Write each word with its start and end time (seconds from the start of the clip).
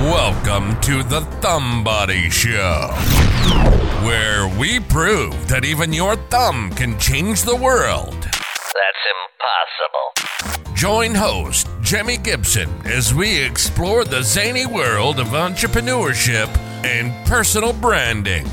Welcome 0.00 0.80
to 0.80 1.02
the 1.02 1.20
Thumbody 1.42 2.32
Show, 2.32 2.88
where 4.02 4.48
we 4.58 4.80
prove 4.80 5.46
that 5.48 5.66
even 5.66 5.92
your 5.92 6.16
thumb 6.16 6.70
can 6.70 6.98
change 6.98 7.42
the 7.42 7.54
world. 7.54 8.14
That's 8.22 9.04
impossible. 10.56 10.74
Join 10.74 11.14
host 11.14 11.66
Jimi 11.82 12.24
Gibson 12.24 12.70
as 12.86 13.12
we 13.12 13.42
explore 13.42 14.06
the 14.06 14.22
zany 14.22 14.64
world 14.64 15.20
of 15.20 15.26
entrepreneurship 15.26 16.48
and 16.82 17.12
personal 17.26 17.74
branding. 17.74 18.46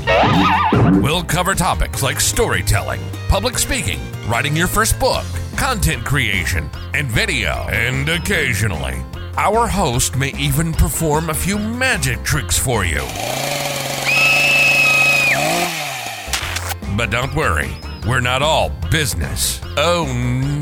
We'll 1.00 1.24
cover 1.24 1.54
topics 1.54 2.02
like 2.02 2.20
storytelling, 2.20 3.00
public 3.30 3.56
speaking, 3.58 4.00
writing 4.28 4.54
your 4.54 4.68
first 4.68 5.00
book, 5.00 5.24
content 5.56 6.04
creation, 6.04 6.68
and 6.92 7.08
video. 7.08 7.66
And 7.70 8.06
occasionally, 8.10 9.02
our 9.38 9.68
host 9.68 10.16
may 10.16 10.30
even 10.36 10.72
perform 10.72 11.30
a 11.30 11.34
few 11.34 11.56
magic 11.58 12.24
tricks 12.24 12.58
for 12.58 12.84
you. 12.84 13.00
But 16.96 17.10
don't 17.10 17.32
worry, 17.36 17.70
we're 18.04 18.20
not 18.20 18.42
all 18.42 18.70
business. 18.90 19.60
Oh 19.76 20.06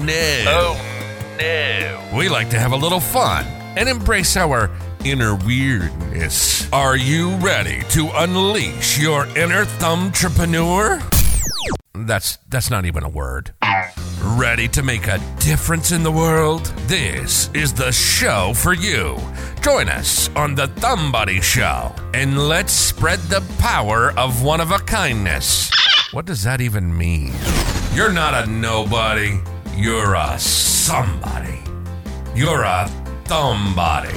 no. 0.04 0.44
Oh 0.46 1.36
no. 1.38 2.16
We 2.18 2.28
like 2.28 2.50
to 2.50 2.58
have 2.58 2.72
a 2.72 2.76
little 2.76 3.00
fun 3.00 3.46
and 3.78 3.88
embrace 3.88 4.36
our 4.36 4.70
inner 5.04 5.34
weirdness. 5.34 6.70
Are 6.70 6.98
you 6.98 7.34
ready 7.36 7.82
to 7.90 8.10
unleash 8.12 8.98
your 8.98 9.24
inner 9.28 9.64
thumbtrepreneur? 9.64 11.00
That's 11.94 12.36
that's 12.50 12.70
not 12.70 12.84
even 12.84 13.04
a 13.04 13.08
word. 13.08 13.54
Ready 14.20 14.66
to 14.68 14.82
make 14.82 15.08
a 15.08 15.20
difference 15.38 15.92
in 15.92 16.02
the 16.02 16.10
world? 16.10 16.66
This 16.86 17.50
is 17.52 17.74
the 17.74 17.92
show 17.92 18.54
for 18.54 18.72
you. 18.72 19.16
Join 19.60 19.88
us 19.88 20.30
on 20.34 20.54
the 20.54 20.68
Thumbody 20.68 21.42
Show 21.42 21.94
and 22.14 22.48
let's 22.48 22.72
spread 22.72 23.18
the 23.20 23.42
power 23.58 24.12
of 24.16 24.42
one 24.42 24.60
of 24.60 24.70
a 24.70 24.78
kindness. 24.78 25.70
What 26.12 26.24
does 26.24 26.42
that 26.44 26.62
even 26.62 26.96
mean? 26.96 27.34
You're 27.92 28.12
not 28.12 28.32
a 28.34 28.50
nobody, 28.50 29.38
you're 29.74 30.14
a 30.14 30.38
somebody. 30.38 31.60
You're 32.34 32.62
a 32.62 32.90
thumbody. 33.24 34.14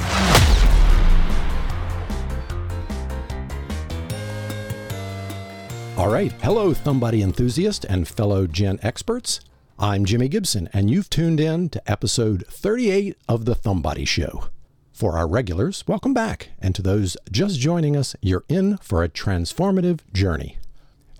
All 5.98 6.08
right. 6.08 6.32
Hello, 6.40 6.72
Thumbody 6.72 7.22
enthusiast 7.22 7.84
and 7.84 8.08
fellow 8.08 8.46
GenXperts. 8.46 9.40
I'm 9.82 10.04
Jimi 10.04 10.28
Gibson, 10.28 10.68
and 10.74 10.90
you've 10.90 11.08
tuned 11.08 11.40
in 11.40 11.70
to 11.70 11.90
episode 11.90 12.44
38 12.48 13.16
of 13.26 13.46
the 13.46 13.54
Thumbody 13.54 14.06
Show. 14.06 14.50
For 14.92 15.16
our 15.16 15.26
regulars, 15.26 15.84
welcome 15.88 16.12
back. 16.12 16.50
And 16.58 16.74
to 16.74 16.82
those 16.82 17.16
just 17.32 17.58
joining 17.58 17.96
us, 17.96 18.14
you're 18.20 18.44
in 18.46 18.76
for 18.76 19.02
a 19.02 19.08
transformative 19.08 20.00
journey. 20.12 20.58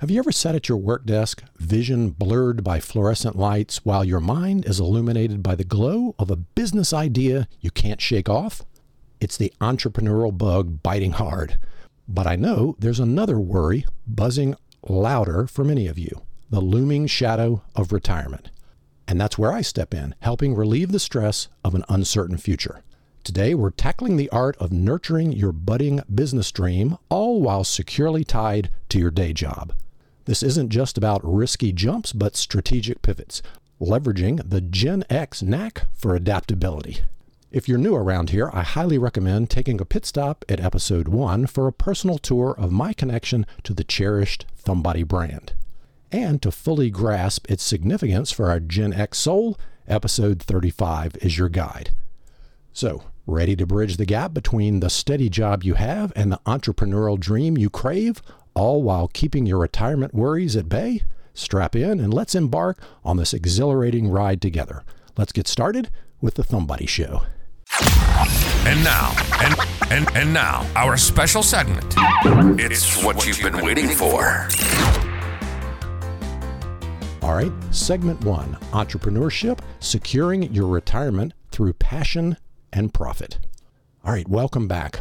Have 0.00 0.11
you 0.11 0.19
ever 0.19 0.30
sat 0.30 0.55
at 0.55 0.69
your 0.69 0.77
work 0.77 1.06
desk, 1.06 1.42
vision 1.56 2.11
blurred 2.11 2.62
by 2.62 2.80
fluorescent 2.80 3.34
lights, 3.34 3.83
while 3.86 4.05
your 4.05 4.20
mind 4.20 4.67
is 4.67 4.78
illuminated 4.78 5.42
by 5.42 5.55
the 5.55 5.64
glow 5.64 6.14
of 6.19 6.30
a 6.30 6.36
business 6.36 6.92
idea 6.92 7.48
you 7.62 7.70
can't 7.70 8.02
shake 8.02 8.28
off? 8.28 8.61
It's 9.22 9.39
the 9.39 9.55
entrepreneurial 9.62 10.36
bug 10.36 10.83
biting 10.83 11.12
hard. 11.12 11.58
But 12.06 12.27
I 12.27 12.36
know 12.36 12.77
there's 12.78 13.00
another 13.00 13.41
worry 13.41 13.86
buzzing 14.06 14.55
louder 14.86 15.47
for 15.47 15.64
many 15.64 15.86
of 15.86 15.98
you 15.98 16.20
the 16.50 16.60
looming 16.60 17.06
shadow 17.06 17.62
of 17.76 17.92
retirement. 17.92 18.50
And 19.06 19.20
that's 19.20 19.38
where 19.38 19.52
I 19.52 19.60
step 19.60 19.94
in, 19.94 20.14
helping 20.20 20.54
relieve 20.54 20.92
the 20.92 20.98
stress 20.98 21.48
of 21.64 21.74
an 21.74 21.84
uncertain 21.88 22.36
future. 22.36 22.82
Today, 23.22 23.54
we're 23.54 23.70
tackling 23.70 24.16
the 24.16 24.30
art 24.30 24.56
of 24.56 24.72
nurturing 24.72 25.32
your 25.32 25.52
budding 25.52 26.00
business 26.12 26.50
dream, 26.50 26.98
all 27.08 27.40
while 27.40 27.64
securely 27.64 28.24
tied 28.24 28.70
to 28.88 28.98
your 28.98 29.10
day 29.10 29.32
job. 29.32 29.72
This 30.24 30.42
isn't 30.42 30.70
just 30.70 30.98
about 30.98 31.20
risky 31.22 31.72
jumps, 31.72 32.12
but 32.12 32.34
strategic 32.36 33.02
pivots, 33.02 33.42
leveraging 33.80 34.48
the 34.48 34.60
Gen 34.60 35.05
X 35.08 35.42
knack 35.42 35.86
for 35.92 36.14
adaptability. 36.14 37.00
If 37.52 37.68
you're 37.68 37.78
new 37.78 37.94
around 37.94 38.30
here, 38.30 38.50
I 38.52 38.62
highly 38.62 38.96
recommend 38.96 39.50
taking 39.50 39.80
a 39.80 39.84
pit 39.84 40.06
stop 40.06 40.44
at 40.48 40.60
episode 40.60 41.08
1 41.08 41.46
for 41.46 41.66
a 41.66 41.72
personal 41.72 42.18
tour 42.18 42.55
of 42.56 42.72
my 42.72 42.92
connection 42.92 43.44
to 43.64 43.74
the 43.74 43.84
cherished 43.84 44.46
Thumbody 44.64 45.06
brand. 45.06 45.52
And 46.12 46.42
to 46.42 46.50
fully 46.50 46.90
grasp 46.90 47.48
its 47.50 47.62
significance 47.62 48.32
for 48.32 48.50
our 48.50 48.58
Gen 48.58 48.92
X 48.92 49.18
soul, 49.18 49.56
episode 49.86 50.42
35 50.42 51.16
is 51.20 51.38
your 51.38 51.48
guide. 51.48 51.90
So, 52.72 53.04
ready 53.26 53.54
to 53.56 53.66
bridge 53.66 53.96
the 53.96 54.06
gap 54.06 54.34
between 54.34 54.80
the 54.80 54.90
steady 54.90 55.28
job 55.28 55.62
you 55.62 55.74
have 55.74 56.12
and 56.16 56.32
the 56.32 56.40
entrepreneurial 56.46 57.18
dream 57.18 57.56
you 57.56 57.70
crave, 57.70 58.22
all 58.54 58.82
while 58.82 59.08
keeping 59.08 59.46
your 59.46 59.58
retirement 59.58 60.14
worries 60.14 60.56
at 60.56 60.68
bay? 60.68 61.02
Strap 61.32 61.76
in 61.76 62.00
and 62.00 62.12
let's 62.12 62.34
embark 62.34 62.78
on 63.04 63.16
this 63.16 63.32
exhilarating 63.32 64.08
ride 64.08 64.42
together. 64.42 64.82
Let's 65.16 65.32
get 65.32 65.46
started 65.46 65.90
with 66.20 66.34
the 66.34 66.42
Thumbody 66.42 66.88
Show. 66.88 67.22
And 68.66 68.82
now, 68.82 69.14
and 69.40 69.54
and 69.90 70.16
and 70.16 70.34
now, 70.34 70.66
our 70.74 70.96
special 70.96 71.42
segment. 71.42 71.94
It's, 72.60 73.02
what, 73.02 73.27
you've 73.27 73.40
been 73.40 73.64
waiting 73.64 73.88
for. 73.88 74.48
All 77.23 77.35
right, 77.35 77.53
segment 77.70 78.25
one 78.25 78.55
entrepreneurship, 78.73 79.58
securing 79.79 80.55
your 80.55 80.67
retirement 80.67 81.35
through 81.51 81.75
passion 81.75 82.39
and 82.73 82.95
profit. 82.95 83.39
All 84.03 84.13
right, 84.13 84.27
welcome 84.27 84.67
back. 84.67 85.01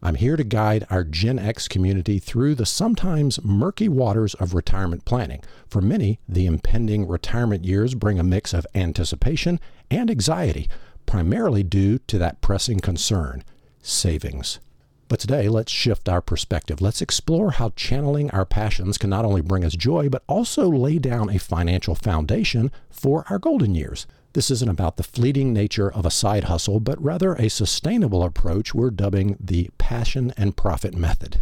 I'm 0.00 0.14
here 0.14 0.36
to 0.36 0.44
guide 0.44 0.86
our 0.90 1.02
Gen 1.02 1.40
X 1.40 1.66
community 1.66 2.20
through 2.20 2.54
the 2.54 2.66
sometimes 2.66 3.42
murky 3.42 3.88
waters 3.88 4.34
of 4.34 4.54
retirement 4.54 5.04
planning. 5.04 5.42
For 5.66 5.80
many, 5.80 6.20
the 6.28 6.46
impending 6.46 7.08
retirement 7.08 7.64
years 7.64 7.96
bring 7.96 8.20
a 8.20 8.22
mix 8.22 8.54
of 8.54 8.64
anticipation 8.76 9.58
and 9.90 10.08
anxiety, 10.08 10.68
primarily 11.04 11.64
due 11.64 11.98
to 12.06 12.16
that 12.18 12.40
pressing 12.40 12.78
concern 12.78 13.42
savings. 13.82 14.60
But 15.08 15.20
today, 15.20 15.48
let's 15.48 15.70
shift 15.70 16.08
our 16.08 16.20
perspective. 16.20 16.80
Let's 16.80 17.00
explore 17.00 17.52
how 17.52 17.70
channeling 17.76 18.28
our 18.32 18.44
passions 18.44 18.98
can 18.98 19.08
not 19.08 19.24
only 19.24 19.40
bring 19.40 19.64
us 19.64 19.74
joy, 19.74 20.08
but 20.08 20.24
also 20.26 20.68
lay 20.68 20.98
down 20.98 21.30
a 21.30 21.38
financial 21.38 21.94
foundation 21.94 22.72
for 22.90 23.24
our 23.30 23.38
golden 23.38 23.76
years. 23.76 24.06
This 24.32 24.50
isn't 24.50 24.68
about 24.68 24.96
the 24.96 25.04
fleeting 25.04 25.52
nature 25.52 25.90
of 25.90 26.04
a 26.04 26.10
side 26.10 26.44
hustle, 26.44 26.80
but 26.80 27.02
rather 27.02 27.34
a 27.34 27.48
sustainable 27.48 28.24
approach 28.24 28.74
we're 28.74 28.90
dubbing 28.90 29.36
the 29.38 29.70
passion 29.78 30.34
and 30.36 30.56
profit 30.56 30.94
method. 30.94 31.40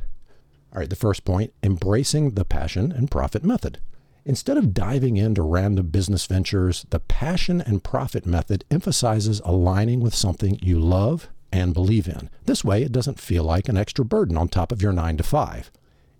All 0.72 0.80
right, 0.80 0.90
the 0.90 0.94
first 0.94 1.24
point 1.24 1.54
embracing 1.62 2.32
the 2.32 2.44
passion 2.44 2.92
and 2.92 3.10
profit 3.10 3.44
method. 3.44 3.78
Instead 4.26 4.58
of 4.58 4.74
diving 4.74 5.16
into 5.16 5.42
random 5.42 5.88
business 5.88 6.26
ventures, 6.26 6.84
the 6.90 7.00
passion 7.00 7.60
and 7.62 7.82
profit 7.82 8.26
method 8.26 8.64
emphasizes 8.70 9.40
aligning 9.44 10.00
with 10.00 10.14
something 10.14 10.58
you 10.62 10.78
love 10.78 11.28
and 11.54 11.72
believe 11.72 12.08
in. 12.08 12.28
This 12.46 12.64
way, 12.64 12.82
it 12.82 12.90
doesn't 12.90 13.20
feel 13.20 13.44
like 13.44 13.68
an 13.68 13.76
extra 13.76 14.04
burden 14.04 14.36
on 14.36 14.48
top 14.48 14.72
of 14.72 14.82
your 14.82 14.92
9 14.92 15.18
to 15.18 15.22
5. 15.22 15.70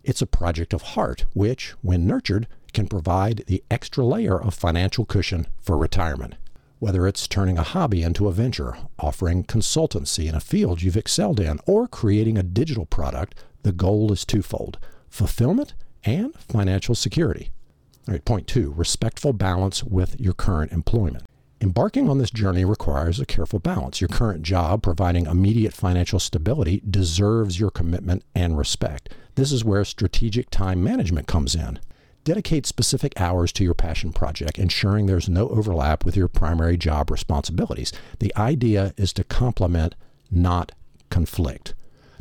It's 0.01 0.21
a 0.21 0.25
project 0.25 0.73
of 0.73 0.81
heart, 0.81 1.25
which, 1.33 1.71
when 1.81 2.07
nurtured, 2.07 2.47
can 2.73 2.87
provide 2.87 3.43
the 3.47 3.61
extra 3.69 4.05
layer 4.05 4.41
of 4.41 4.53
financial 4.53 5.03
cushion 5.03 5.47
for 5.59 5.77
retirement. 5.77 6.35
Whether 6.79 7.05
it's 7.05 7.27
turning 7.27 7.57
a 7.57 7.63
hobby 7.63 8.01
into 8.01 8.29
a 8.29 8.31
venture, 8.31 8.77
offering 8.97 9.43
consultancy 9.43 10.29
in 10.29 10.35
a 10.35 10.39
field 10.39 10.81
you've 10.81 10.95
excelled 10.95 11.41
in, 11.41 11.59
or 11.65 11.85
creating 11.85 12.37
a 12.37 12.43
digital 12.43 12.85
product, 12.85 13.35
the 13.63 13.73
goal 13.73 14.13
is 14.13 14.23
twofold 14.23 14.79
fulfillment 15.09 15.73
and 16.05 16.33
financial 16.35 16.95
security. 16.95 17.49
All 18.07 18.13
right, 18.13 18.23
point 18.23 18.47
two 18.47 18.73
respectful 18.77 19.33
balance 19.33 19.83
with 19.83 20.17
your 20.17 20.33
current 20.33 20.71
employment. 20.71 21.24
Embarking 21.61 22.09
on 22.09 22.17
this 22.17 22.31
journey 22.31 22.65
requires 22.65 23.19
a 23.19 23.25
careful 23.25 23.59
balance. 23.59 24.01
Your 24.01 24.09
current 24.09 24.43
job, 24.43 24.83
providing 24.83 25.25
immediate 25.25 25.73
financial 25.73 26.19
stability, 26.19 26.81
deserves 26.89 27.59
your 27.59 27.71
commitment 27.71 28.23
and 28.35 28.57
respect. 28.57 29.09
This 29.35 29.51
is 29.51 29.63
where 29.63 29.85
strategic 29.85 30.49
time 30.49 30.83
management 30.83 31.27
comes 31.27 31.55
in. 31.55 31.79
Dedicate 32.25 32.65
specific 32.65 33.13
hours 33.19 33.53
to 33.53 33.63
your 33.63 33.73
passion 33.73 34.11
project, 34.11 34.59
ensuring 34.59 35.05
there's 35.05 35.29
no 35.29 35.47
overlap 35.49 36.03
with 36.03 36.17
your 36.17 36.27
primary 36.27 36.75
job 36.75 37.09
responsibilities. 37.09 37.93
The 38.19 38.35
idea 38.35 38.93
is 38.97 39.13
to 39.13 39.23
complement, 39.23 39.95
not 40.29 40.73
conflict. 41.09 41.73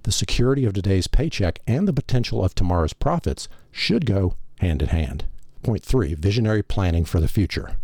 The 0.05 0.13
security 0.13 0.65
of 0.65 0.75
today's 0.75 1.07
paycheck 1.07 1.59
and 1.67 1.89
the 1.89 1.93
potential 1.93 2.45
of 2.45 2.55
tomorrow's 2.55 2.93
profits 2.93 3.49
should 3.73 4.07
go 4.07 4.37
hand 4.61 4.83
in 4.83 4.89
hand. 4.89 5.25
Point 5.63 5.83
three 5.83 6.15
visionary 6.15 6.63
planning 6.63 7.05
for 7.05 7.19
the 7.19 7.29
future. 7.29 7.77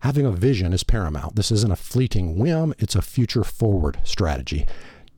Having 0.00 0.26
a 0.26 0.32
vision 0.32 0.72
is 0.72 0.84
paramount. 0.84 1.36
This 1.36 1.50
isn't 1.50 1.72
a 1.72 1.76
fleeting 1.76 2.38
whim, 2.38 2.74
it's 2.78 2.94
a 2.94 3.02
future 3.02 3.44
forward 3.44 3.98
strategy. 4.04 4.66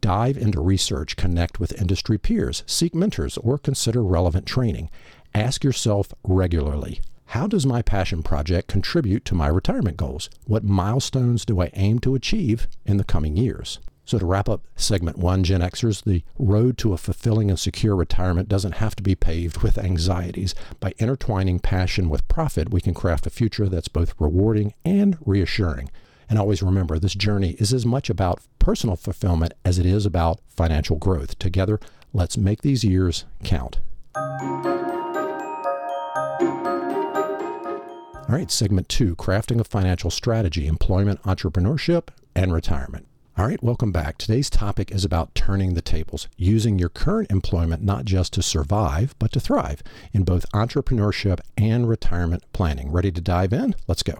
Dive 0.00 0.36
into 0.36 0.60
research, 0.60 1.16
connect 1.16 1.58
with 1.58 1.80
industry 1.80 2.18
peers, 2.18 2.62
seek 2.66 2.94
mentors, 2.94 3.36
or 3.38 3.58
consider 3.58 4.02
relevant 4.02 4.46
training. 4.46 4.90
Ask 5.34 5.64
yourself 5.64 6.14
regularly 6.22 7.00
how 7.32 7.46
does 7.46 7.66
my 7.66 7.82
passion 7.82 8.22
project 8.22 8.68
contribute 8.68 9.26
to 9.26 9.34
my 9.34 9.48
retirement 9.48 9.98
goals? 9.98 10.30
What 10.46 10.64
milestones 10.64 11.44
do 11.44 11.60
I 11.60 11.70
aim 11.74 11.98
to 11.98 12.14
achieve 12.14 12.66
in 12.86 12.96
the 12.96 13.04
coming 13.04 13.36
years? 13.36 13.80
So, 14.08 14.18
to 14.18 14.24
wrap 14.24 14.48
up 14.48 14.62
segment 14.74 15.18
one, 15.18 15.44
Gen 15.44 15.60
Xers, 15.60 16.02
the 16.02 16.24
road 16.38 16.78
to 16.78 16.94
a 16.94 16.96
fulfilling 16.96 17.50
and 17.50 17.58
secure 17.58 17.94
retirement 17.94 18.48
doesn't 18.48 18.76
have 18.76 18.96
to 18.96 19.02
be 19.02 19.14
paved 19.14 19.58
with 19.58 19.76
anxieties. 19.76 20.54
By 20.80 20.94
intertwining 20.96 21.58
passion 21.58 22.08
with 22.08 22.26
profit, 22.26 22.72
we 22.72 22.80
can 22.80 22.94
craft 22.94 23.26
a 23.26 23.30
future 23.30 23.68
that's 23.68 23.88
both 23.88 24.14
rewarding 24.18 24.72
and 24.82 25.18
reassuring. 25.26 25.90
And 26.26 26.38
always 26.38 26.62
remember, 26.62 26.98
this 26.98 27.12
journey 27.12 27.50
is 27.58 27.74
as 27.74 27.84
much 27.84 28.08
about 28.08 28.40
personal 28.58 28.96
fulfillment 28.96 29.52
as 29.62 29.78
it 29.78 29.84
is 29.84 30.06
about 30.06 30.40
financial 30.48 30.96
growth. 30.96 31.38
Together, 31.38 31.78
let's 32.14 32.38
make 32.38 32.62
these 32.62 32.84
years 32.84 33.26
count. 33.44 33.80
All 38.16 38.24
right, 38.26 38.50
segment 38.50 38.88
two 38.88 39.16
crafting 39.16 39.60
a 39.60 39.64
financial 39.64 40.10
strategy, 40.10 40.66
employment, 40.66 41.22
entrepreneurship, 41.24 42.08
and 42.34 42.54
retirement. 42.54 43.04
All 43.38 43.46
right, 43.46 43.62
welcome 43.62 43.92
back. 43.92 44.18
Today's 44.18 44.50
topic 44.50 44.90
is 44.90 45.04
about 45.04 45.32
turning 45.36 45.74
the 45.74 45.80
tables, 45.80 46.26
using 46.36 46.76
your 46.76 46.88
current 46.88 47.30
employment 47.30 47.84
not 47.84 48.04
just 48.04 48.32
to 48.32 48.42
survive, 48.42 49.14
but 49.20 49.30
to 49.30 49.38
thrive 49.38 49.80
in 50.12 50.24
both 50.24 50.50
entrepreneurship 50.50 51.38
and 51.56 51.88
retirement 51.88 52.42
planning. 52.52 52.90
Ready 52.90 53.12
to 53.12 53.20
dive 53.20 53.52
in? 53.52 53.76
Let's 53.86 54.02
go. 54.02 54.14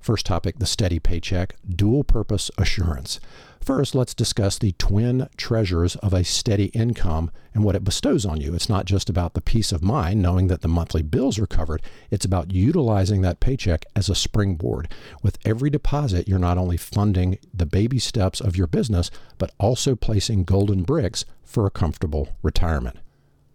First 0.00 0.24
topic 0.24 0.58
the 0.58 0.64
steady 0.64 0.98
paycheck, 0.98 1.56
dual 1.68 2.02
purpose 2.02 2.50
assurance. 2.56 3.20
First, 3.66 3.96
let's 3.96 4.14
discuss 4.14 4.58
the 4.58 4.76
twin 4.78 5.28
treasures 5.36 5.96
of 5.96 6.14
a 6.14 6.22
steady 6.22 6.66
income 6.66 7.32
and 7.52 7.64
what 7.64 7.74
it 7.74 7.82
bestows 7.82 8.24
on 8.24 8.40
you. 8.40 8.54
It's 8.54 8.68
not 8.68 8.84
just 8.84 9.10
about 9.10 9.34
the 9.34 9.40
peace 9.40 9.72
of 9.72 9.82
mind, 9.82 10.22
knowing 10.22 10.46
that 10.46 10.60
the 10.60 10.68
monthly 10.68 11.02
bills 11.02 11.36
are 11.36 11.48
covered, 11.48 11.82
it's 12.08 12.24
about 12.24 12.52
utilizing 12.52 13.22
that 13.22 13.40
paycheck 13.40 13.84
as 13.96 14.08
a 14.08 14.14
springboard. 14.14 14.86
With 15.20 15.38
every 15.44 15.68
deposit, 15.68 16.28
you're 16.28 16.38
not 16.38 16.58
only 16.58 16.76
funding 16.76 17.40
the 17.52 17.66
baby 17.66 17.98
steps 17.98 18.40
of 18.40 18.56
your 18.56 18.68
business, 18.68 19.10
but 19.36 19.50
also 19.58 19.96
placing 19.96 20.44
golden 20.44 20.84
bricks 20.84 21.24
for 21.42 21.66
a 21.66 21.70
comfortable 21.70 22.28
retirement. 22.44 22.98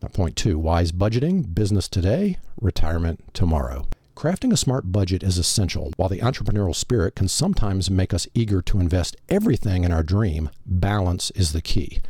Now, 0.01 0.09
point 0.09 0.35
two 0.35 0.59
wise 0.59 0.91
budgeting, 0.91 1.55
business 1.55 1.87
today, 1.87 2.37
retirement 2.59 3.23
tomorrow. 3.33 3.87
Crafting 4.15 4.51
a 4.51 4.57
smart 4.57 4.91
budget 4.91 5.23
is 5.23 5.37
essential. 5.37 5.91
While 5.95 6.09
the 6.09 6.19
entrepreneurial 6.19 6.75
spirit 6.75 7.15
can 7.15 7.27
sometimes 7.27 7.89
make 7.89 8.13
us 8.13 8.27
eager 8.33 8.61
to 8.63 8.79
invest 8.79 9.15
everything 9.29 9.83
in 9.83 9.91
our 9.91 10.03
dream, 10.03 10.49
balance 10.65 11.31
is 11.31 11.53
the 11.53 11.61
key. 11.61 12.01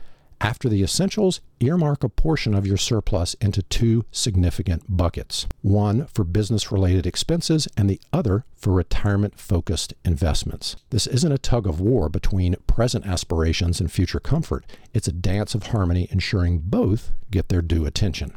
After 0.41 0.67
the 0.67 0.81
essentials, 0.81 1.39
earmark 1.59 2.03
a 2.03 2.09
portion 2.09 2.55
of 2.55 2.65
your 2.65 2.75
surplus 2.75 3.35
into 3.35 3.61
two 3.61 4.05
significant 4.11 4.83
buckets 4.89 5.45
one 5.61 6.07
for 6.07 6.23
business 6.23 6.71
related 6.71 7.05
expenses, 7.05 7.67
and 7.77 7.87
the 7.87 8.01
other 8.11 8.43
for 8.55 8.73
retirement 8.73 9.39
focused 9.39 9.93
investments. 10.03 10.75
This 10.89 11.05
isn't 11.05 11.31
a 11.31 11.37
tug 11.37 11.67
of 11.67 11.79
war 11.79 12.09
between 12.09 12.55
present 12.65 13.05
aspirations 13.05 13.79
and 13.79 13.91
future 13.91 14.19
comfort, 14.19 14.65
it's 14.95 15.07
a 15.07 15.13
dance 15.13 15.53
of 15.53 15.67
harmony 15.67 16.07
ensuring 16.09 16.57
both 16.65 17.11
get 17.29 17.49
their 17.49 17.61
due 17.61 17.85
attention. 17.85 18.33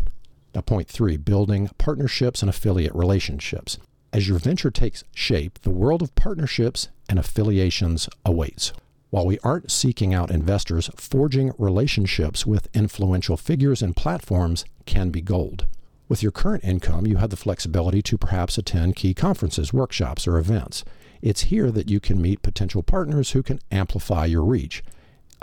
Now, 0.54 0.60
point 0.60 0.88
three 0.88 1.16
building 1.16 1.68
partnerships 1.78 2.40
and 2.42 2.48
affiliate 2.48 2.94
relationships. 2.94 3.78
As 4.12 4.28
your 4.28 4.38
venture 4.38 4.70
takes 4.70 5.02
shape, 5.12 5.58
the 5.62 5.70
world 5.70 6.00
of 6.00 6.14
partnerships 6.14 6.88
and 7.08 7.18
affiliations 7.18 8.08
awaits. 8.24 8.72
While 9.10 9.26
we 9.26 9.38
aren't 9.40 9.70
seeking 9.70 10.14
out 10.14 10.30
investors, 10.30 10.90
forging 10.96 11.52
relationships 11.58 12.46
with 12.46 12.68
influential 12.74 13.36
figures 13.36 13.82
and 13.82 13.96
platforms 13.96 14.64
can 14.86 15.10
be 15.10 15.20
gold. 15.20 15.66
With 16.08 16.22
your 16.22 16.32
current 16.32 16.64
income, 16.64 17.06
you 17.06 17.16
have 17.16 17.30
the 17.30 17.36
flexibility 17.36 18.02
to 18.02 18.18
perhaps 18.18 18.58
attend 18.58 18.96
key 18.96 19.14
conferences, 19.14 19.72
workshops, 19.72 20.28
or 20.28 20.38
events. 20.38 20.84
It's 21.22 21.42
here 21.42 21.70
that 21.70 21.88
you 21.88 21.98
can 21.98 22.20
meet 22.20 22.42
potential 22.42 22.82
partners 22.82 23.30
who 23.30 23.42
can 23.42 23.58
amplify 23.70 24.26
your 24.26 24.44
reach. 24.44 24.82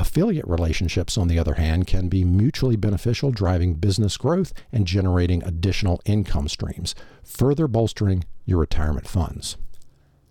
Affiliate 0.02 0.48
relationships, 0.48 1.16
on 1.16 1.28
the 1.28 1.38
other 1.38 1.54
hand, 1.54 1.86
can 1.86 2.10
be 2.10 2.24
mutually 2.24 2.76
beneficial, 2.76 3.30
driving 3.30 3.76
business 3.76 4.18
growth 4.18 4.52
and 4.72 4.88
generating 4.88 5.44
additional 5.44 6.02
income 6.06 6.48
streams, 6.48 6.96
further 7.24 7.68
bolstering 7.68 8.24
your 8.44 8.58
retirement 8.58 9.08
funds. 9.08 9.58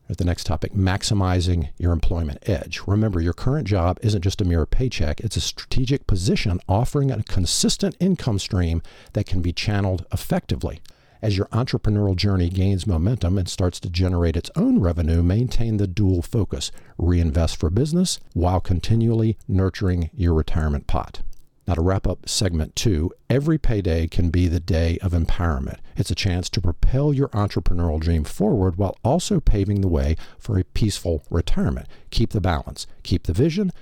At 0.08 0.16
the 0.16 0.24
next 0.24 0.42
topic, 0.42 0.72
maximizing 0.72 1.68
your 1.78 1.92
employment 1.92 2.40
edge. 2.48 2.80
Remember, 2.88 3.20
your 3.20 3.32
current 3.32 3.68
job 3.68 4.00
isn't 4.02 4.22
just 4.22 4.40
a 4.40 4.44
mere 4.44 4.66
paycheck, 4.66 5.20
it's 5.20 5.36
a 5.36 5.40
strategic 5.40 6.08
position 6.08 6.58
offering 6.68 7.12
a 7.12 7.22
consistent 7.22 7.94
income 8.00 8.40
stream 8.40 8.82
that 9.12 9.26
can 9.26 9.40
be 9.40 9.52
channeled 9.52 10.04
effectively. 10.12 10.80
As 11.22 11.36
your 11.36 11.46
entrepreneurial 11.46 12.16
journey 12.16 12.48
gains 12.48 12.86
momentum 12.86 13.36
and 13.36 13.46
starts 13.46 13.78
to 13.80 13.90
generate 13.90 14.36
its 14.36 14.50
own 14.56 14.80
revenue, 14.80 15.22
maintain 15.22 15.76
the 15.76 15.86
dual 15.86 16.22
focus 16.22 16.72
reinvest 16.96 17.58
for 17.58 17.68
business 17.68 18.18
while 18.32 18.60
continually 18.60 19.36
nurturing 19.46 20.08
your 20.14 20.32
retirement 20.32 20.86
pot. 20.86 21.20
Now, 21.68 21.74
to 21.74 21.82
wrap 21.82 22.06
up 22.06 22.26
segment 22.26 22.74
two, 22.74 23.12
every 23.28 23.58
payday 23.58 24.08
can 24.08 24.30
be 24.30 24.48
the 24.48 24.60
day 24.60 24.98
of 25.02 25.12
empowerment. 25.12 25.78
It's 25.94 26.10
a 26.10 26.14
chance 26.14 26.48
to 26.50 26.60
propel 26.60 27.12
your 27.12 27.28
entrepreneurial 27.28 28.00
dream 28.00 28.24
forward 28.24 28.76
while 28.76 28.96
also 29.04 29.40
paving 29.40 29.82
the 29.82 29.88
way 29.88 30.16
for 30.38 30.58
a 30.58 30.64
peaceful 30.64 31.22
retirement. 31.28 31.86
Keep 32.10 32.30
the 32.30 32.40
balance, 32.40 32.86
keep 33.02 33.24
the 33.24 33.34
vision, 33.34 33.72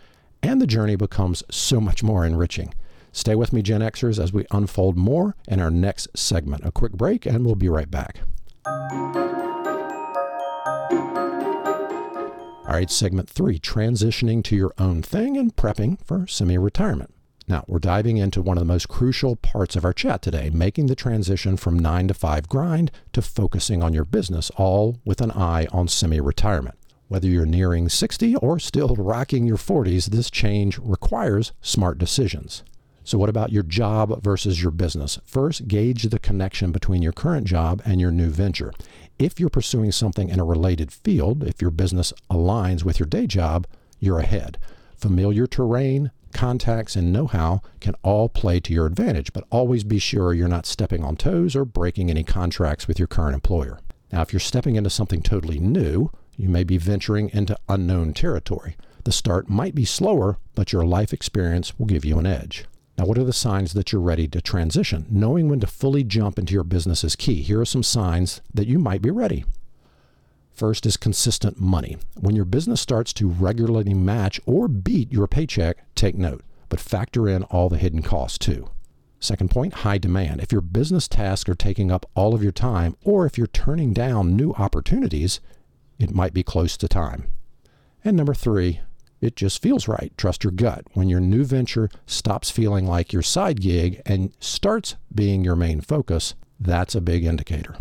and 0.43 0.61
the 0.61 0.67
journey 0.67 0.97
becomes 0.97 1.45
so 1.51 1.81
much 1.81 2.03
more 2.03 2.27
enriching. 2.27 2.75
Stay 3.19 3.35
with 3.35 3.53
me, 3.53 3.63
Gen 3.63 3.81
Xers, 3.81 4.23
as 4.23 4.33
we 4.33 4.47
unfold 4.53 4.97
more 4.97 5.35
in 5.49 5.59
our 5.59 5.73
next 5.73 6.07
segment. 6.17 6.65
A 6.65 6.71
quick 6.71 6.93
break, 6.93 7.27
and 7.27 7.45
we'll 7.45 7.57
be 7.57 7.69
right 7.69 7.91
back. 7.91 8.21
All 12.65 12.75
right, 12.75 12.89
segment 12.89 13.29
three 13.29 13.59
transitioning 13.59 14.45
to 14.45 14.55
your 14.55 14.73
own 14.79 15.03
thing 15.03 15.37
and 15.37 15.57
prepping 15.57 15.99
for 16.07 16.29
semi 16.29 16.57
retirement. 16.59 17.13
Now, 17.49 17.65
we're 17.67 17.81
diving 17.81 18.19
into 18.19 18.41
one 18.41 18.57
of 18.57 18.61
the 18.61 18.73
most 18.73 18.89
crucial 18.89 19.35
parts 19.35 19.75
of 19.75 19.85
our 19.85 19.93
chat 19.93 20.23
today 20.23 20.49
making 20.51 20.87
the 20.87 20.95
transition 20.95 21.57
from 21.57 21.77
nine 21.77 22.07
to 22.07 22.15
five 22.15 22.49
grind 22.49 22.93
to 23.15 23.21
focusing 23.21 23.83
on 23.83 23.93
your 23.93 24.05
business, 24.05 24.53
all 24.55 25.01
with 25.05 25.21
an 25.21 25.33
eye 25.33 25.67
on 25.73 25.89
semi 25.89 26.21
retirement. 26.21 26.77
Whether 27.09 27.27
you're 27.27 27.47
nearing 27.47 27.89
60 27.89 28.37
or 28.37 28.61
still 28.61 28.95
rocking 28.95 29.45
your 29.45 29.57
40s, 29.57 30.07
this 30.11 30.31
change 30.31 30.79
requires 30.79 31.51
smart 31.61 31.99
decisions. 31.99 32.63
So, 33.09 33.17
what 33.17 33.31
about 33.31 33.53
your 33.53 33.63
job 33.63 34.23
versus 34.23 34.63
your 34.63 34.71
business? 34.71 35.19
First, 35.25 35.67
gauge 35.67 36.03
the 36.03 36.19
connection 36.19 36.73
between 36.73 37.01
your 37.01 37.15
current 37.15 37.47
job 37.47 37.81
and 37.87 38.03
your 38.03 38.11
new 38.11 38.29
venture. 38.29 38.71
If 39.19 39.41
you're 39.41 39.49
pursuing 39.49 39.93
something 39.93 40.29
in 40.29 40.39
a 40.39 40.45
related 40.45 40.93
field, 40.93 41.43
if 41.43 41.63
your 41.63 41.71
business 41.71 42.13
aligns 42.31 42.85
with 42.85 43.01
your 43.01 43.07
day 43.07 43.27
job, 43.27 43.67
you're 43.99 44.19
ahead. 44.19 44.59
Familiar 44.95 45.47
terrain, 45.47 46.11
contacts, 46.35 46.97
and 46.97 47.11
know 47.11 47.27
how 47.27 47.63
can 47.81 47.95
all 48.03 48.29
play 48.29 48.61
to 48.61 48.75
your 48.75 48.85
advantage, 48.85 49.33
but 49.33 49.47
always 49.51 49.85
be 49.85 49.99
sure 49.99 50.35
you're 50.35 50.47
not 50.47 50.67
stepping 50.67 51.03
on 51.03 51.17
toes 51.17 51.57
or 51.57 51.65
breaking 51.65 52.11
any 52.11 52.25
contracts 52.25 52.87
with 52.87 52.99
your 52.99 53.09
current 53.09 53.33
employer. 53.33 53.81
Now, 54.13 54.21
if 54.21 54.35
you're 54.35 54.41
stepping 54.41 54.77
into 54.77 54.91
something 54.91 55.23
totally 55.23 55.59
new, 55.59 56.11
you 56.37 56.51
may 56.51 56.63
be 56.63 56.77
venturing 56.77 57.31
into 57.31 57.57
unknown 57.71 58.13
territory. 58.13 58.77
The 59.05 59.13
start 59.13 59.49
might 59.49 59.75
be 59.75 59.87
slower, 59.87 60.37
but 60.55 60.75
your 60.75 60.85
life 60.85 61.15
experience 61.15 61.79
will 61.79 61.87
give 61.87 62.05
you 62.05 62.19
an 62.19 62.27
edge. 62.27 62.67
Now, 62.99 63.05
what 63.05 63.17
are 63.17 63.25
the 63.25 63.33
signs 63.33 63.75
that 63.75 63.93
you're 63.93 64.03
ready 64.03 64.27
to 64.27 64.41
transition? 64.41 65.07
Knowing 65.09 65.49
when 65.49 65.61
to 65.61 65.69
fully 65.69 66.03
jump 66.03 66.37
into 66.37 66.53
your 66.53 66.65
business 66.65 67.05
is 67.05 67.15
key. 67.15 67.43
Here 67.43 67.61
are 67.61 67.65
some 67.65 67.85
signs 67.85 68.41
that 68.53 68.67
you 68.67 68.81
might 68.81 69.01
be 69.01 69.11
ready. 69.11 69.45
First 70.53 70.85
is 70.85 70.97
consistent 70.97 71.61
money. 71.61 71.99
When 72.19 72.35
your 72.35 72.45
business 72.45 72.81
starts 72.81 73.13
to 73.15 73.29
regularly 73.29 73.95
match 73.95 74.41
or 74.47 74.67
beat 74.67 75.13
your 75.13 75.29
paycheck, 75.29 75.77
take 75.95 76.17
note, 76.17 76.43
but 76.69 76.81
factor 76.81 77.29
in 77.29 77.45
all 77.45 77.69
the 77.69 77.79
hidden 77.79 78.03
costs 78.03 78.37
too. 78.37 78.69
Second 79.21 79.53
point, 79.53 79.75
high 79.75 79.99
demand. 79.99 80.41
If 80.41 80.51
your 80.51 80.61
business 80.61 81.07
tasks 81.07 81.49
are 81.49 81.55
taking 81.55 81.93
up 81.93 82.05
all 82.17 82.35
of 82.35 82.43
your 82.43 82.51
time, 82.51 82.97
or 83.05 83.27
if 83.27 83.39
you're 83.39 83.47
turning 83.47 83.93
down 83.93 84.37
new 84.37 84.53
opportunities, 84.55 85.39
it 86.01 86.13
might 86.13 86.35
be 86.35 86.43
close 86.43 86.77
to 86.77 86.89
time. 86.89 87.31
And 88.05 88.17
number 88.17 88.35
three, 88.35 88.81
it 89.21 89.37
just 89.37 89.63
feels 89.63 89.89
right. 89.89 90.13
Trust 90.17 90.45
your 90.45 90.53
gut. 90.53 90.85
When 90.93 91.09
your 91.09 91.21
new 91.21 91.45
venture 91.45 91.91
stops 92.07 92.51
feeling 92.51 92.87
like 92.87 93.13
your 93.13 93.23
side 93.23 93.61
gig 93.61 94.01
and 94.07 94.33
starts 94.41 94.97
being 95.15 95.45
your 95.45 95.57
main 95.57 95.81
focus, 95.81 96.35
that's 96.61 96.95
a 96.95 97.01
big 97.01 97.25
indicator. 97.25 97.77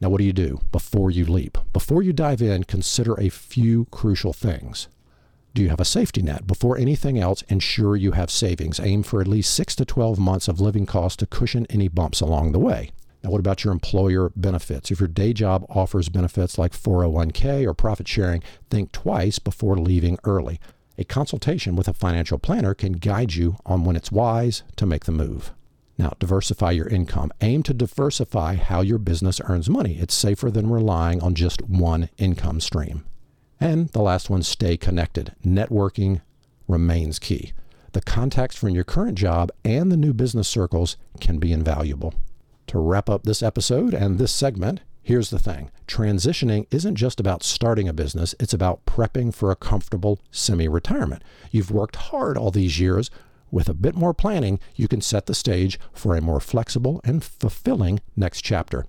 Now, 0.00 0.08
what 0.08 0.18
do 0.18 0.24
you 0.24 0.32
do 0.32 0.60
before 0.72 1.10
you 1.10 1.26
leap? 1.26 1.58
Before 1.72 2.02
you 2.02 2.12
dive 2.12 2.40
in, 2.40 2.64
consider 2.64 3.14
a 3.14 3.28
few 3.28 3.84
crucial 3.90 4.32
things. 4.32 4.88
Do 5.52 5.62
you 5.62 5.68
have 5.68 5.80
a 5.80 5.84
safety 5.84 6.22
net? 6.22 6.46
Before 6.46 6.78
anything 6.78 7.18
else, 7.18 7.42
ensure 7.48 7.96
you 7.96 8.12
have 8.12 8.30
savings. 8.30 8.80
Aim 8.80 9.02
for 9.02 9.20
at 9.20 9.26
least 9.26 9.52
6 9.54 9.74
to 9.76 9.84
12 9.84 10.18
months 10.18 10.48
of 10.48 10.60
living 10.60 10.86
costs 10.86 11.16
to 11.16 11.26
cushion 11.26 11.66
any 11.68 11.88
bumps 11.88 12.20
along 12.20 12.52
the 12.52 12.58
way. 12.58 12.92
Now, 13.22 13.30
what 13.30 13.40
about 13.40 13.64
your 13.64 13.72
employer 13.72 14.30
benefits? 14.34 14.90
If 14.90 15.00
your 15.00 15.08
day 15.08 15.32
job 15.32 15.66
offers 15.68 16.08
benefits 16.08 16.58
like 16.58 16.72
401k 16.72 17.66
or 17.66 17.74
profit 17.74 18.08
sharing, 18.08 18.42
think 18.70 18.92
twice 18.92 19.38
before 19.38 19.76
leaving 19.76 20.18
early. 20.24 20.58
A 20.96 21.04
consultation 21.04 21.76
with 21.76 21.88
a 21.88 21.94
financial 21.94 22.38
planner 22.38 22.74
can 22.74 22.92
guide 22.92 23.34
you 23.34 23.56
on 23.66 23.84
when 23.84 23.96
it's 23.96 24.12
wise 24.12 24.62
to 24.76 24.86
make 24.86 25.04
the 25.04 25.12
move. 25.12 25.52
Now, 25.98 26.14
diversify 26.18 26.70
your 26.70 26.88
income. 26.88 27.30
Aim 27.42 27.62
to 27.64 27.74
diversify 27.74 28.54
how 28.54 28.80
your 28.80 28.96
business 28.98 29.40
earns 29.44 29.68
money. 29.68 29.98
It's 29.98 30.14
safer 30.14 30.50
than 30.50 30.70
relying 30.70 31.22
on 31.22 31.34
just 31.34 31.60
one 31.62 32.08
income 32.16 32.60
stream. 32.60 33.04
And 33.60 33.90
the 33.90 34.00
last 34.00 34.30
one, 34.30 34.42
stay 34.42 34.78
connected. 34.78 35.34
Networking 35.44 36.22
remains 36.66 37.18
key. 37.18 37.52
The 37.92 38.00
contacts 38.00 38.56
from 38.56 38.70
your 38.70 38.84
current 38.84 39.18
job 39.18 39.50
and 39.62 39.92
the 39.92 39.96
new 39.96 40.14
business 40.14 40.48
circles 40.48 40.96
can 41.20 41.38
be 41.38 41.52
invaluable. 41.52 42.14
To 42.70 42.78
wrap 42.78 43.10
up 43.10 43.24
this 43.24 43.42
episode 43.42 43.94
and 43.94 44.16
this 44.16 44.30
segment, 44.30 44.82
here's 45.02 45.30
the 45.30 45.40
thing 45.40 45.72
transitioning 45.88 46.68
isn't 46.70 46.94
just 46.94 47.18
about 47.18 47.42
starting 47.42 47.88
a 47.88 47.92
business, 47.92 48.32
it's 48.38 48.54
about 48.54 48.86
prepping 48.86 49.34
for 49.34 49.50
a 49.50 49.56
comfortable 49.56 50.20
semi 50.30 50.68
retirement. 50.68 51.24
You've 51.50 51.72
worked 51.72 51.96
hard 51.96 52.38
all 52.38 52.52
these 52.52 52.78
years. 52.78 53.10
With 53.50 53.68
a 53.68 53.74
bit 53.74 53.96
more 53.96 54.14
planning, 54.14 54.60
you 54.76 54.86
can 54.86 55.00
set 55.00 55.26
the 55.26 55.34
stage 55.34 55.80
for 55.92 56.14
a 56.14 56.20
more 56.20 56.38
flexible 56.38 57.00
and 57.02 57.24
fulfilling 57.24 57.98
next 58.14 58.42
chapter. 58.42 58.86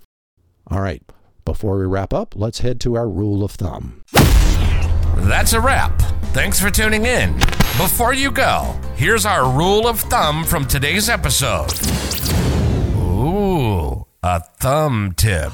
All 0.67 0.81
right, 0.81 1.01
before 1.43 1.79
we 1.79 1.87
wrap 1.87 2.13
up, 2.13 2.35
let's 2.35 2.59
head 2.59 2.79
to 2.81 2.93
our 2.95 3.09
rule 3.09 3.43
of 3.43 3.49
thumb. 3.49 4.03
That's 5.25 5.53
a 5.53 5.59
wrap. 5.59 5.97
Thanks 6.35 6.59
for 6.59 6.69
tuning 6.69 7.07
in. 7.07 7.33
Before 7.79 8.13
you 8.13 8.29
go, 8.29 8.79
here's 8.95 9.25
our 9.25 9.51
rule 9.51 9.87
of 9.87 9.99
thumb 10.01 10.43
from 10.43 10.67
today's 10.67 11.09
episode. 11.09 11.71
Ooh, 13.21 14.07
a 14.23 14.39
thumb 14.39 15.13
tip. 15.15 15.53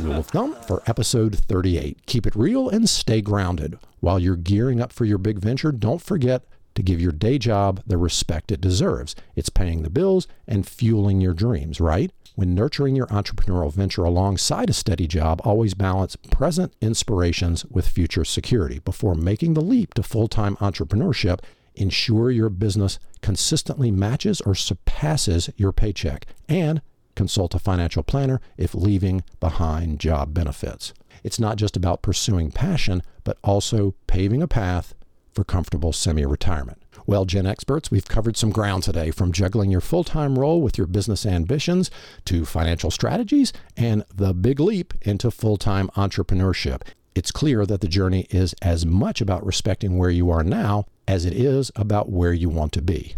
Rule 0.00 0.16
of 0.16 0.26
thumb 0.26 0.56
for 0.66 0.82
episode 0.88 1.38
38 1.38 2.04
keep 2.06 2.26
it 2.26 2.34
real 2.34 2.68
and 2.68 2.88
stay 2.88 3.20
grounded. 3.20 3.78
While 4.00 4.18
you're 4.18 4.34
gearing 4.34 4.80
up 4.80 4.92
for 4.92 5.04
your 5.04 5.18
big 5.18 5.38
venture, 5.38 5.70
don't 5.70 6.02
forget 6.02 6.46
to 6.74 6.82
give 6.82 7.00
your 7.00 7.12
day 7.12 7.38
job 7.38 7.80
the 7.86 7.96
respect 7.96 8.50
it 8.50 8.60
deserves. 8.60 9.14
It's 9.36 9.50
paying 9.50 9.84
the 9.84 9.90
bills 9.90 10.26
and 10.48 10.66
fueling 10.66 11.20
your 11.20 11.34
dreams, 11.34 11.80
right? 11.80 12.10
When 12.34 12.52
nurturing 12.52 12.96
your 12.96 13.06
entrepreneurial 13.06 13.72
venture 13.72 14.02
alongside 14.02 14.68
a 14.68 14.72
steady 14.72 15.06
job, 15.06 15.40
always 15.44 15.74
balance 15.74 16.16
present 16.16 16.72
inspirations 16.80 17.64
with 17.66 17.86
future 17.86 18.24
security. 18.24 18.80
Before 18.80 19.14
making 19.14 19.54
the 19.54 19.60
leap 19.60 19.94
to 19.94 20.02
full 20.02 20.26
time 20.26 20.56
entrepreneurship, 20.56 21.38
ensure 21.74 22.30
your 22.30 22.48
business 22.48 22.98
consistently 23.22 23.90
matches 23.90 24.40
or 24.40 24.54
surpasses 24.54 25.50
your 25.56 25.72
paycheck 25.72 26.26
and 26.48 26.80
consult 27.14 27.54
a 27.54 27.58
financial 27.58 28.02
planner 28.02 28.40
if 28.56 28.74
leaving 28.74 29.22
behind 29.40 30.00
job 30.00 30.32
benefits. 30.32 30.94
It's 31.22 31.40
not 31.40 31.56
just 31.56 31.76
about 31.76 32.02
pursuing 32.02 32.50
passion, 32.50 33.02
but 33.24 33.38
also 33.44 33.94
paving 34.06 34.42
a 34.42 34.48
path 34.48 34.94
for 35.32 35.44
comfortable 35.44 35.92
semi 35.92 36.24
retirement. 36.24 36.82
Well, 37.06 37.26
GenXperts, 37.26 37.90
we've 37.90 38.08
covered 38.08 38.36
some 38.36 38.50
ground 38.50 38.82
today 38.84 39.10
from 39.10 39.32
juggling 39.32 39.70
your 39.70 39.80
full 39.80 40.04
time 40.04 40.38
role 40.38 40.62
with 40.62 40.78
your 40.78 40.86
business 40.86 41.26
ambitions 41.26 41.90
to 42.26 42.44
financial 42.44 42.90
strategies 42.90 43.52
and 43.76 44.04
the 44.14 44.32
big 44.32 44.60
leap 44.60 44.94
into 45.02 45.30
full 45.30 45.56
time 45.56 45.88
entrepreneurship. 45.96 46.82
It's 47.14 47.32
clear 47.32 47.66
that 47.66 47.80
the 47.80 47.88
journey 47.88 48.26
is 48.30 48.54
as 48.62 48.86
much 48.86 49.20
about 49.20 49.44
respecting 49.44 49.98
where 49.98 50.10
you 50.10 50.30
are 50.30 50.44
now 50.44 50.86
as 51.10 51.24
it 51.24 51.32
is 51.32 51.72
about 51.74 52.08
where 52.08 52.32
you 52.32 52.48
want 52.48 52.70
to 52.70 52.80
be. 52.80 53.16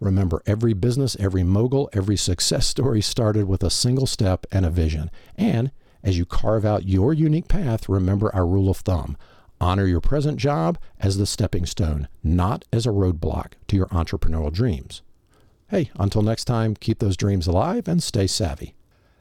Remember, 0.00 0.42
every 0.46 0.72
business, 0.72 1.18
every 1.20 1.42
mogul, 1.42 1.90
every 1.92 2.16
success 2.16 2.66
story 2.66 3.02
started 3.02 3.46
with 3.46 3.62
a 3.62 3.68
single 3.68 4.06
step 4.06 4.46
and 4.50 4.64
a 4.64 4.70
vision. 4.70 5.10
And 5.36 5.70
as 6.02 6.16
you 6.16 6.24
carve 6.24 6.64
out 6.64 6.88
your 6.88 7.12
unique 7.12 7.46
path, 7.46 7.90
remember 7.90 8.34
our 8.34 8.46
rule 8.46 8.70
of 8.70 8.78
thumb 8.78 9.18
honor 9.60 9.84
your 9.84 10.00
present 10.00 10.38
job 10.38 10.78
as 10.98 11.18
the 11.18 11.26
stepping 11.26 11.66
stone, 11.66 12.08
not 12.24 12.64
as 12.72 12.86
a 12.86 12.90
roadblock 12.90 13.52
to 13.68 13.76
your 13.76 13.88
entrepreneurial 13.88 14.50
dreams. 14.50 15.02
Hey, 15.68 15.90
until 15.98 16.22
next 16.22 16.46
time, 16.46 16.74
keep 16.74 17.00
those 17.00 17.18
dreams 17.18 17.46
alive 17.46 17.86
and 17.86 18.02
stay 18.02 18.26
savvy. 18.26 18.74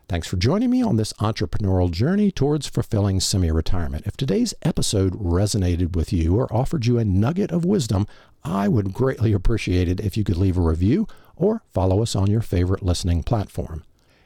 Thanks 0.09 0.27
for 0.27 0.37
joining 0.37 0.71
me 0.71 0.81
on 0.81 0.95
this 0.95 1.13
entrepreneurial 1.13 1.91
journey 1.91 2.31
towards 2.31 2.65
fulfilling 2.65 3.19
semi 3.19 3.51
retirement. 3.51 4.07
If 4.07 4.17
today's 4.17 4.55
episode 4.63 5.13
resonated 5.13 5.95
with 5.95 6.11
you 6.11 6.35
or 6.35 6.51
offered 6.51 6.87
you 6.87 6.97
a 6.97 7.05
nugget 7.05 7.51
of 7.51 7.63
wisdom, 7.63 8.07
I 8.43 8.69
would 8.69 8.91
greatly 8.91 9.33
appreciate 9.33 9.87
it 9.87 9.99
if 9.99 10.17
you 10.17 10.23
could 10.23 10.37
leave 10.37 10.57
a 10.57 10.61
review 10.61 11.07
or 11.35 11.61
follow 11.69 12.01
us 12.01 12.15
on 12.15 12.25
your 12.25 12.41
favorite 12.41 12.81
listening 12.81 13.21
platform. 13.21 13.83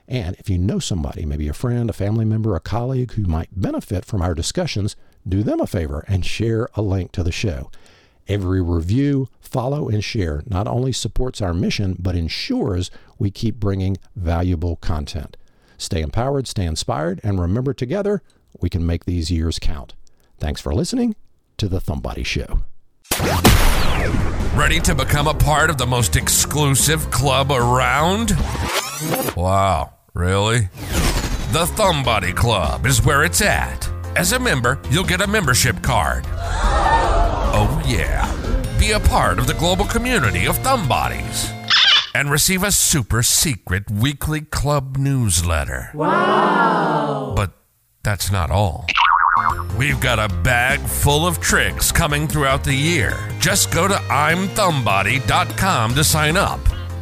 And 0.07 0.37
if 0.39 0.49
you 0.49 0.57
know 0.57 0.79
somebody, 0.79 1.25
maybe 1.25 1.49
a 1.49 1.53
friend, 1.53 1.89
a 1.89 1.93
family 1.93 2.23
member, 2.23 2.55
a 2.55 2.61
colleague 2.61 3.11
who 3.15 3.23
might 3.23 3.49
benefit 3.51 4.05
from 4.05 4.21
our 4.21 4.33
discussions, 4.33 4.95
do 5.27 5.43
them 5.43 5.59
a 5.59 5.67
favor 5.67 6.05
and 6.07 6.25
share 6.25 6.69
a 6.75 6.81
link 6.81 7.11
to 7.11 7.23
the 7.23 7.31
show. 7.33 7.69
Every 8.29 8.61
review, 8.61 9.27
follow, 9.41 9.89
and 9.89 10.01
share 10.01 10.43
not 10.45 10.65
only 10.65 10.93
supports 10.93 11.41
our 11.41 11.53
mission, 11.53 11.97
but 11.99 12.15
ensures 12.15 12.89
we 13.19 13.31
keep 13.31 13.55
bringing 13.55 13.97
valuable 14.15 14.77
content. 14.77 15.35
Stay 15.83 16.01
empowered, 16.01 16.47
stay 16.47 16.65
inspired, 16.65 17.19
and 17.23 17.41
remember 17.41 17.73
together, 17.73 18.21
we 18.61 18.69
can 18.69 18.85
make 18.85 19.03
these 19.03 19.29
years 19.29 19.59
count. 19.59 19.95
Thanks 20.39 20.61
for 20.61 20.73
listening 20.73 21.13
to 21.57 21.67
The 21.67 21.81
Thumbody 21.81 22.25
Show. 22.25 22.61
Ready 24.57 24.79
to 24.79 24.95
become 24.95 25.27
a 25.27 25.33
part 25.33 25.69
of 25.69 25.77
the 25.77 25.85
most 25.85 26.15
exclusive 26.15 27.11
club 27.11 27.51
around? 27.51 28.31
Wow, 29.35 29.91
really? 30.13 30.69
The 31.51 31.65
Thumbody 31.75 32.33
Club 32.33 32.85
is 32.85 33.03
where 33.03 33.23
it's 33.23 33.41
at. 33.41 33.89
As 34.15 34.31
a 34.31 34.39
member, 34.39 34.79
you'll 34.89 35.03
get 35.03 35.19
a 35.19 35.27
membership 35.27 35.81
card. 35.81 36.23
Oh, 36.25 37.83
yeah. 37.85 38.31
Be 38.79 38.91
a 38.91 39.01
part 39.01 39.37
of 39.37 39.47
the 39.47 39.53
global 39.55 39.85
community 39.85 40.47
of 40.47 40.57
Thumbodies 40.59 41.62
and 42.13 42.29
receive 42.29 42.63
a 42.63 42.71
super 42.71 43.23
secret 43.23 43.89
weekly 43.89 44.41
club 44.41 44.97
newsletter. 44.97 45.91
Wow. 45.93 47.33
But 47.35 47.51
that's 48.03 48.31
not 48.31 48.51
all. 48.51 48.85
We've 49.77 49.99
got 49.99 50.19
a 50.19 50.33
bag 50.43 50.79
full 50.79 51.25
of 51.25 51.39
tricks 51.39 51.91
coming 51.91 52.27
throughout 52.27 52.63
the 52.63 52.73
year. 52.73 53.17
Just 53.39 53.73
go 53.73 53.87
to 53.87 53.95
I'mThumbody.com 53.95 55.95
to 55.95 56.03
sign 56.03 56.37
up. 56.37 56.59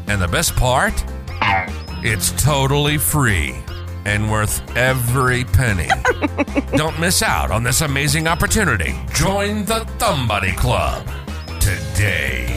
And 0.07 0.21
the 0.21 0.27
best 0.27 0.55
part? 0.55 0.93
It's 2.03 2.31
totally 2.43 2.97
free 2.97 3.55
and 4.05 4.31
worth 4.31 4.75
every 4.75 5.43
penny. 5.43 5.89
Don't 6.75 6.99
miss 6.99 7.21
out 7.21 7.51
on 7.51 7.63
this 7.63 7.81
amazing 7.81 8.27
opportunity. 8.27 8.95
Join 9.13 9.65
the 9.65 9.81
Thumbody 9.99 10.55
Club 10.55 11.07
today. 11.59 12.47